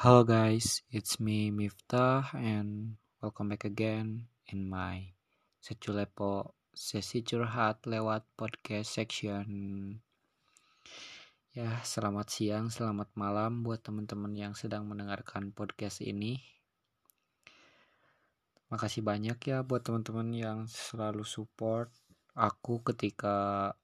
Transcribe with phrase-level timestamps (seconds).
[0.00, 5.10] Hello guys, it's me Miftah and welcome back again in my
[5.58, 9.44] Seculepo sesi curhat lewat podcast section.
[11.50, 16.38] Ya, selamat siang, selamat malam buat teman-teman yang sedang mendengarkan podcast ini.
[18.70, 21.90] Makasih banyak ya buat teman-teman yang selalu support
[22.38, 23.74] aku ketika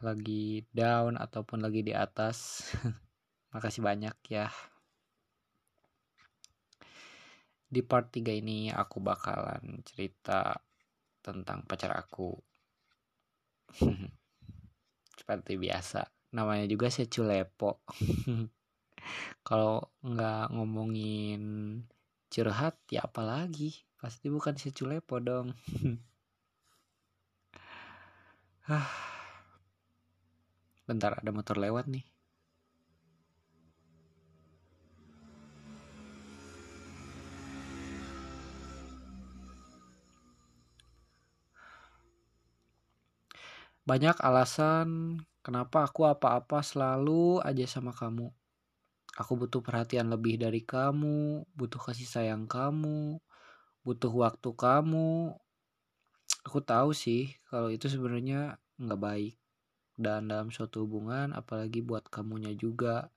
[0.00, 2.64] lagi down ataupun lagi di atas.
[3.54, 4.50] Makasih banyak ya.
[7.70, 10.58] Di part 3 ini aku bakalan cerita
[11.22, 12.34] tentang pacar aku.
[15.18, 16.02] Seperti biasa,
[16.34, 17.86] namanya juga seculepo.
[19.46, 21.42] Kalau nggak ngomongin
[22.26, 25.54] curhat ya apalagi pasti bukan seculepo dong.
[30.90, 32.13] Bentar ada motor lewat nih.
[43.84, 48.32] Banyak alasan kenapa aku apa-apa selalu aja sama kamu.
[49.20, 53.20] Aku butuh perhatian lebih dari kamu, butuh kasih sayang kamu,
[53.84, 55.36] butuh waktu kamu.
[56.48, 59.36] Aku tahu sih kalau itu sebenarnya nggak baik.
[60.00, 63.12] Dan dalam suatu hubungan, apalagi buat kamunya juga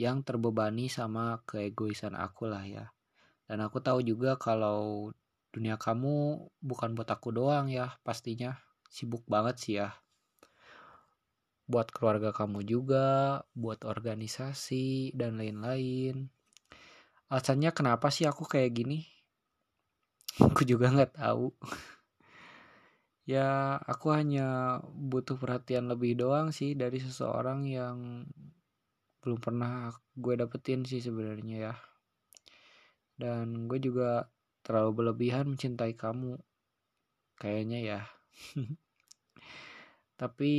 [0.00, 2.96] yang terbebani sama keegoisan aku lah ya.
[3.44, 5.12] Dan aku tahu juga kalau
[5.52, 8.56] dunia kamu bukan buat aku doang ya pastinya
[8.88, 9.92] sibuk banget sih ya.
[11.68, 13.06] Buat keluarga kamu juga
[13.52, 16.32] buat organisasi dan lain-lain.
[17.28, 19.04] Alasannya kenapa sih aku kayak gini?
[20.48, 21.52] Aku juga nggak tahu.
[23.28, 28.24] Ya aku hanya butuh perhatian lebih doang sih dari seseorang yang
[29.20, 31.74] belum pernah gue dapetin sih sebenarnya ya.
[33.20, 34.32] Dan gue juga
[34.64, 36.40] terlalu berlebihan mencintai kamu
[37.36, 38.00] kayaknya ya
[40.20, 40.52] tapi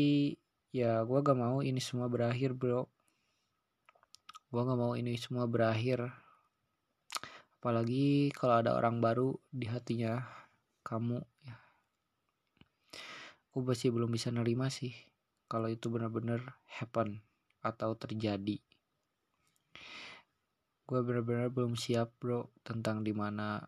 [0.70, 2.86] ya gue gak mau ini semua berakhir bro.
[4.50, 6.10] Gue gak mau ini semua berakhir.
[7.60, 10.24] Apalagi kalau ada orang baru di hatinya
[10.86, 11.58] kamu ya.
[13.50, 14.96] Aku masih belum bisa nerima sih
[15.50, 17.20] kalau itu benar-benar happen
[17.60, 18.62] atau terjadi.
[20.88, 23.62] Gue benar-benar belum siap bro tentang di mana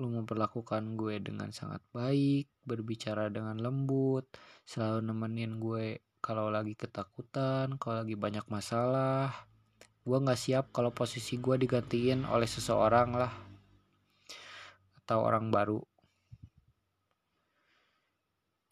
[0.00, 4.24] lu memperlakukan gue dengan sangat baik, berbicara dengan lembut,
[4.64, 9.32] selalu nemenin gue kalau lagi ketakutan, kalau lagi banyak masalah.
[10.00, 13.32] Gue gak siap kalau posisi gue digantiin oleh seseorang lah.
[15.04, 15.80] Atau orang baru.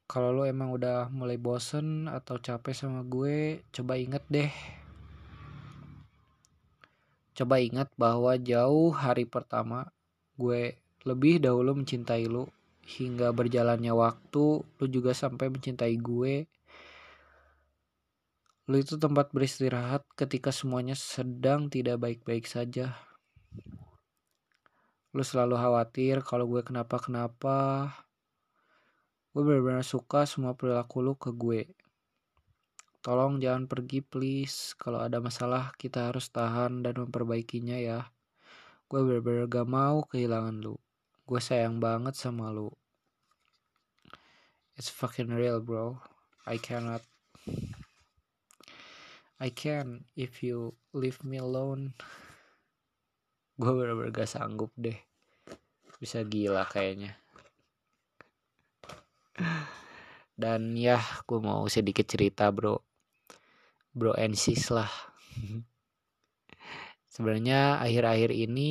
[0.09, 4.49] Kalau lo emang udah mulai bosen atau capek sama gue, coba inget deh.
[7.37, 9.93] Coba ingat bahwa jauh hari pertama
[10.41, 12.51] gue lebih dahulu mencintai lu
[12.89, 16.49] hingga berjalannya waktu lu juga sampai mencintai gue.
[18.69, 22.97] Lu itu tempat beristirahat ketika semuanya sedang tidak baik-baik saja.
[25.13, 27.93] Lu selalu khawatir kalau gue kenapa-kenapa.
[29.33, 31.69] Gue benar-benar suka semua perilaku lu ke gue.
[33.05, 34.77] Tolong jangan pergi please.
[34.77, 38.09] Kalau ada masalah kita harus tahan dan memperbaikinya ya.
[38.89, 40.77] Gue benar-benar gak mau kehilangan lu
[41.29, 42.73] gue sayang banget sama lu.
[44.81, 46.01] It's fucking real bro.
[46.49, 47.05] I cannot
[49.37, 51.93] I can if you leave me alone.
[53.61, 54.97] Gue bener-bener gak sanggup deh.
[56.01, 57.19] Bisa gila kayaknya.
[60.39, 62.81] Dan ya gue mau sedikit cerita bro.
[63.93, 64.89] Bro and sis lah
[67.19, 68.71] sebenarnya akhir-akhir ini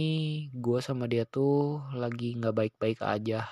[0.56, 3.44] gue sama dia tuh lagi nggak baik-baik aja.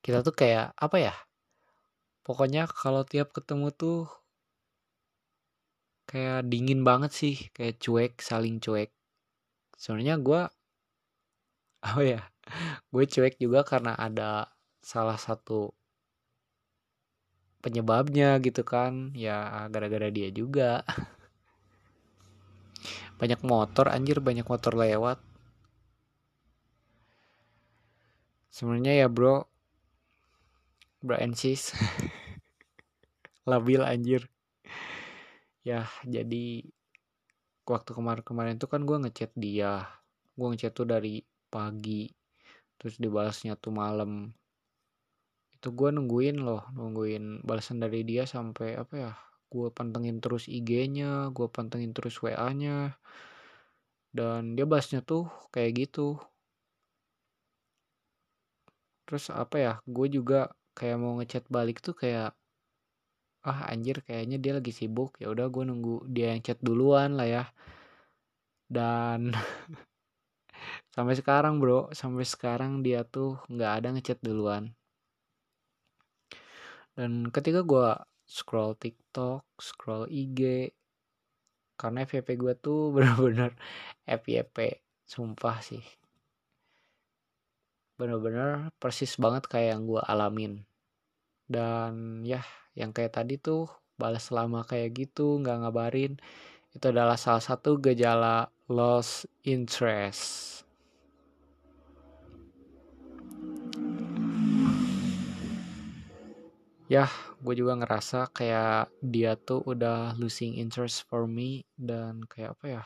[0.00, 1.14] Kita tuh kayak apa ya
[2.24, 4.08] pokoknya kalau tiap ketemu tuh
[6.08, 8.88] kayak dingin banget sih kayak cuek saling cuek.
[9.76, 10.40] Sebenarnya gue
[11.92, 12.20] apa ya
[12.88, 14.48] gue cuek juga karena ada
[14.80, 15.68] salah satu
[17.60, 19.12] penyebabnya gitu kan.
[19.12, 20.80] Ya gara-gara dia juga
[23.22, 25.22] banyak motor anjir banyak motor lewat.
[28.50, 29.46] Sebenarnya ya bro.
[30.98, 31.70] Bro sis
[33.50, 34.26] labil anjir.
[35.62, 36.66] Ya jadi
[37.62, 39.86] waktu kemarin-kemarin tuh kan gue ngechat dia.
[40.34, 42.10] Gue ngechat tuh dari pagi
[42.74, 44.34] terus dibalasnya tuh malam.
[45.54, 49.14] Itu gue nungguin loh nungguin balasan dari dia sampai apa ya
[49.52, 52.96] gue pantengin terus IG-nya gue pantengin terus WA-nya
[54.16, 56.20] dan dia bahasnya tuh kayak gitu.
[59.06, 62.32] Terus apa ya gue juga kayak mau ngechat balik tuh kayak
[63.42, 65.10] ah anjir kayaknya dia lagi sibuk.
[65.22, 67.44] Ya udah gue nunggu dia yang chat duluan lah ya.
[68.76, 69.32] Dan
[70.94, 71.88] sampai sekarang bro.
[72.00, 74.72] Sampai sekarang dia tuh nggak ada ngechat duluan.
[76.96, 80.72] Dan ketika gue scroll TikTok scroll IG
[81.76, 83.52] karena FYP gue tuh bener-bener
[84.08, 85.84] FYP sumpah sih.
[88.00, 90.64] Bener-bener persis banget kayak yang gue alamin.
[91.44, 92.40] Dan ya
[92.72, 93.68] yang kayak tadi tuh
[94.00, 96.16] balas lama kayak gitu nggak ngabarin
[96.72, 100.64] itu adalah salah satu gejala lost interest
[106.92, 107.08] ya
[107.40, 112.84] gue juga ngerasa kayak dia tuh udah losing interest for me dan kayak apa ya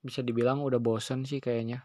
[0.00, 1.84] bisa dibilang udah bosen sih kayaknya.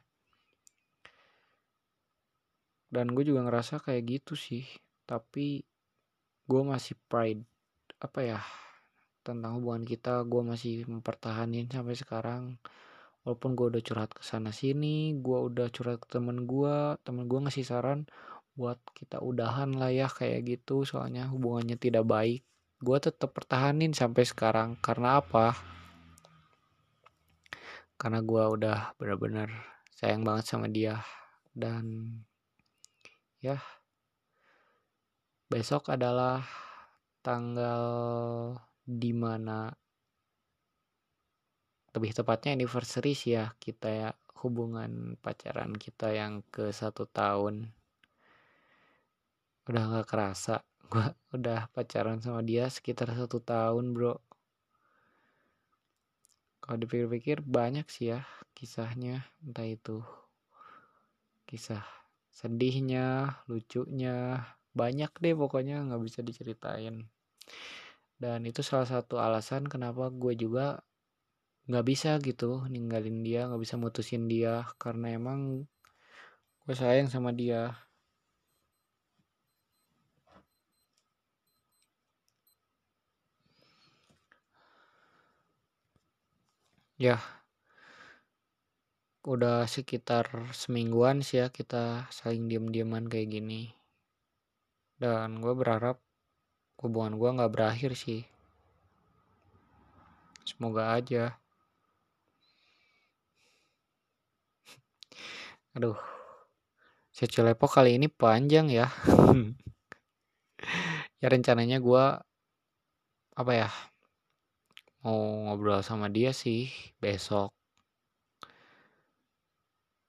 [2.87, 4.63] Dan gue juga ngerasa kayak gitu sih
[5.03, 5.67] tapi
[6.47, 7.43] gue masih pride
[7.99, 8.39] apa ya
[9.27, 12.55] tentang hubungan kita gue masih mempertahanin sampai sekarang.
[13.27, 17.39] Walaupun gue udah curhat ke sana sini gue udah curhat ke temen gue temen gue
[17.43, 18.07] ngasih saran
[18.61, 20.85] buat kita udahan lah ya kayak gitu.
[20.85, 22.45] Soalnya hubungannya tidak baik.
[22.77, 24.77] Gue tetap pertahanin sampai sekarang.
[24.77, 25.57] Karena apa?
[27.97, 29.49] Karena gue udah benar-benar
[29.97, 31.01] sayang banget sama dia.
[31.49, 32.13] Dan
[33.41, 33.57] ya
[35.49, 36.45] besok adalah
[37.25, 37.83] tanggal
[38.85, 39.73] di mana
[41.91, 44.09] lebih tepatnya anniversary sih ya kita ya
[44.41, 47.69] hubungan pacaran kita yang ke satu tahun
[49.71, 50.59] udah nggak kerasa.
[50.91, 54.19] Gue udah pacaran sama dia sekitar satu tahun bro.
[56.61, 59.23] Kalau dipikir-pikir banyak sih ya kisahnya.
[59.39, 60.03] Entah itu
[61.47, 61.83] kisah
[62.31, 67.07] sedihnya lucunya banyak deh pokoknya nggak bisa diceritain.
[68.19, 70.83] Dan itu salah satu alasan kenapa gue juga
[71.71, 74.67] nggak bisa gitu ninggalin dia nggak bisa mutusin dia.
[74.75, 75.63] Karena emang
[76.67, 77.71] gue sayang sama dia
[87.01, 87.17] ya
[89.25, 93.73] udah sekitar semingguan sih ya kita saling diem-dieman kayak gini.
[95.01, 95.97] Dan gue berharap
[96.77, 98.21] hubungan gue nggak berakhir sih.
[100.45, 101.41] Semoga aja.
[105.77, 105.97] Aduh
[107.21, 108.93] Lepo kali ini panjang ya.
[111.21, 112.05] Ya rencananya gue
[113.37, 113.69] apa ya
[115.01, 116.69] mau ngobrol sama dia sih
[117.01, 117.49] besok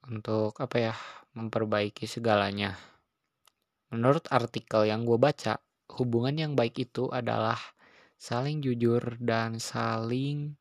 [0.09, 0.94] untuk apa ya
[1.33, 2.77] memperbaiki segalanya.
[3.93, 5.61] Menurut artikel yang gue baca,
[5.97, 7.61] hubungan yang baik itu adalah
[8.17, 10.56] saling jujur dan saling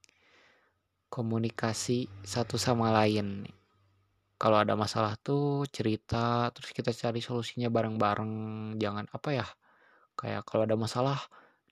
[1.11, 3.47] komunikasi satu sama lain.
[4.39, 8.33] Kalau ada masalah tuh cerita, terus kita cari solusinya bareng-bareng.
[8.81, 9.47] Jangan apa ya,
[10.17, 11.19] kayak kalau ada masalah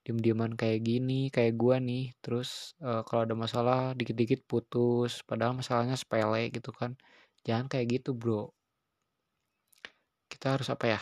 [0.09, 5.93] diem-dieman kayak gini kayak gua nih terus uh, kalau ada masalah dikit-dikit putus padahal masalahnya
[5.93, 6.97] sepele gitu kan
[7.45, 8.49] jangan kayak gitu bro.
[10.25, 11.01] Kita harus apa ya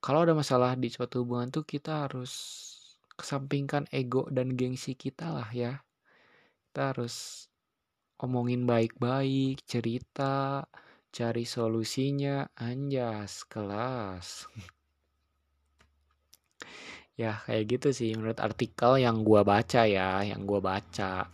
[0.00, 2.32] kalau ada masalah di suatu hubungan tuh kita harus
[3.12, 5.84] kesampingkan ego dan gengsi kita lah ya.
[6.72, 7.44] Kita harus
[8.24, 10.64] omongin baik-baik cerita
[11.12, 14.48] cari solusinya anjas kelas
[17.16, 21.24] ya kayak gitu sih menurut artikel yang gua baca ya yang gua baca.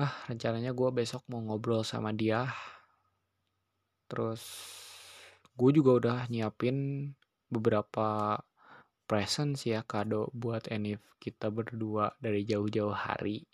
[0.00, 2.48] Ah rencananya gua besok mau ngobrol sama dia.
[4.08, 4.44] Terus
[5.52, 7.08] gue juga udah nyiapin
[7.52, 8.40] beberapa
[9.04, 13.44] present sih ya kado buat Enif kita berdua dari jauh-jauh hari.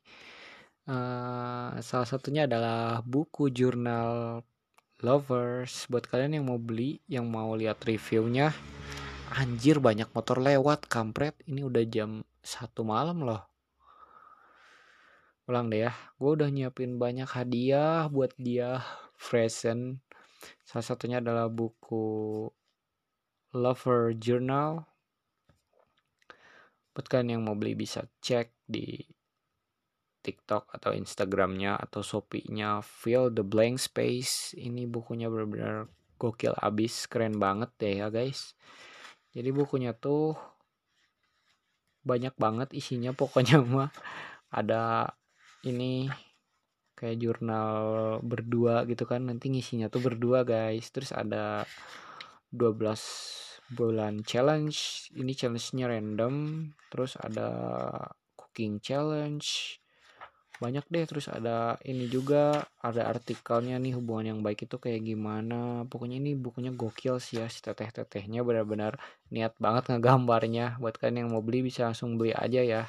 [0.88, 4.40] Uh, salah satunya adalah buku jurnal
[5.02, 5.90] lovers.
[5.90, 8.55] Buat kalian yang mau beli yang mau lihat reviewnya
[9.28, 11.37] Anjir banyak motor lewat kampret.
[11.44, 13.44] Ini udah jam satu malam loh.
[15.44, 15.92] Pulang deh ya.
[16.16, 18.80] Gue udah nyiapin banyak hadiah buat dia.
[19.20, 20.00] Present.
[20.64, 22.49] Salah satunya adalah buku
[23.52, 24.88] Lover Journal.
[26.97, 28.97] Buat kalian yang mau beli bisa cek di
[30.25, 34.56] TikTok atau Instagramnya atau Shopee-nya Fill the Blank Space.
[34.56, 38.52] Ini bukunya benar-benar gokil abis, keren banget deh ya guys.
[39.38, 40.35] Jadi bukunya tuh
[42.02, 43.95] banyak banget isinya pokoknya mah
[44.50, 45.14] ada
[45.62, 46.11] ini
[46.99, 47.78] kayak jurnal
[48.26, 50.90] berdua gitu kan nanti ngisinya tuh berdua guys.
[50.90, 51.62] Terus ada
[52.50, 56.35] 12 bulan challenge ini challenge-nya random.
[56.90, 57.47] Terus ada
[58.35, 59.78] cooking challenge
[60.58, 65.86] banyak deh terus ada ini juga ada artikelnya nih hubungan yang baik itu kayak gimana.
[65.86, 68.98] Pokoknya ini bukunya gokil sih ya si teteh-tetehnya benar-benar
[69.30, 70.82] niat banget ngegambarnya.
[70.82, 72.82] Buat kalian yang mau beli bisa langsung beli aja ya.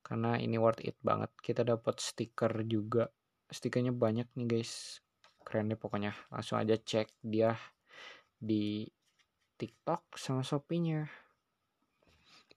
[0.00, 1.28] Karena ini worth it banget.
[1.44, 3.04] Kita dapat stiker juga.
[3.52, 5.04] Stikernya banyak nih guys.
[5.44, 6.16] Keren deh pokoknya.
[6.32, 7.52] Langsung aja cek dia
[8.40, 8.88] di
[9.60, 11.04] TikTok sama Shopee-nya.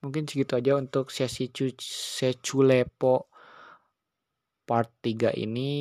[0.03, 3.27] Mungkin segitu aja untuk sesi seculepo
[4.67, 5.71] part 3 ini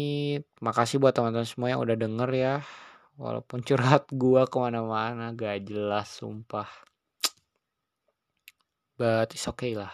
[0.63, 2.55] makasih buat teman-teman semua yang udah denger ya.
[3.19, 6.71] Walaupun curhat gua ke mana-mana gak jelas sumpah.
[8.97, 9.93] But it's okay lah.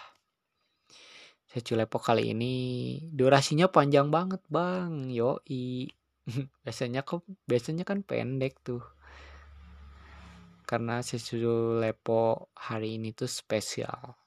[1.48, 2.54] Saya kali ini.
[3.08, 5.08] Durasinya panjang banget bang.
[5.10, 5.90] Yoi.
[6.62, 8.84] Biasanya kok biasanya kan pendek tuh.
[10.62, 14.21] Karena sesuatu lepo hari ini tuh spesial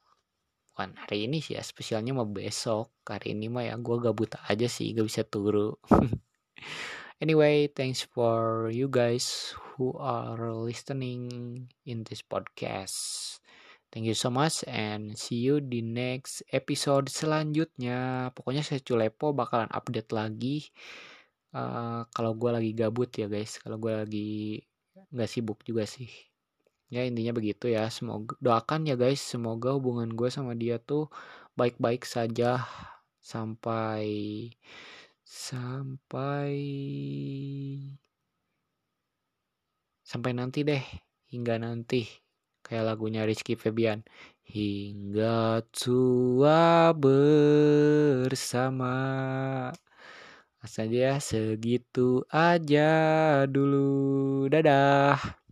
[0.75, 2.91] bukan hari ini sih ya spesialnya mah besok.
[3.07, 5.79] Hari ini mah ya gue gabut aja sih gak bisa turu.
[7.23, 11.31] Anyway thanks for you guys who are listening
[11.87, 12.99] in this podcast.
[13.87, 18.35] Thank you so much and see you di next episode selanjutnya.
[18.35, 20.67] Pokoknya saya culepo bakalan update lagi.
[21.55, 23.63] Uh, kalau gue lagi gabut ya guys.
[23.63, 24.59] Kalau gue lagi
[25.15, 26.11] nggak sibuk juga sih
[26.93, 27.89] ya intinya begitu ya.
[27.89, 29.21] Semoga doakan ya guys.
[29.21, 31.09] Semoga hubungan gue sama dia tuh
[31.59, 32.63] baik-baik saja
[33.21, 34.05] sampai
[35.25, 36.53] sampai
[40.05, 40.83] sampai nanti deh.
[41.31, 42.05] Hingga nanti.
[42.65, 44.01] Kayak lagunya Rizky Febian.
[44.45, 48.95] Hingga tua bersama.
[50.65, 52.89] Saja segitu aja
[53.45, 54.49] dulu.
[54.49, 55.44] Dadah